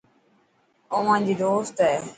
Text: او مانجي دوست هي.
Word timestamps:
او 0.91 0.97
مانجي 1.07 1.35
دوست 1.41 1.75
هي. 1.85 1.95